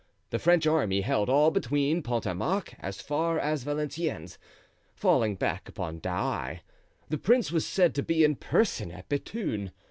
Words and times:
The 0.31 0.39
French 0.39 0.65
army 0.65 1.01
held 1.01 1.29
all 1.29 1.51
between 1.51 2.01
Pont 2.01 2.25
a 2.25 2.33
Marc 2.33 2.73
as 2.79 2.99
far 3.01 3.37
as 3.37 3.61
Valenciennes, 3.61 4.39
falling 4.95 5.35
back 5.35 5.69
upon 5.69 5.99
Douai. 5.99 6.61
The 7.09 7.19
prince 7.19 7.51
was 7.51 7.67
said 7.67 7.93
to 7.93 8.01
be 8.01 8.23
in 8.23 8.35
person 8.37 8.91
at 8.91 9.07
Bethune. 9.09 9.71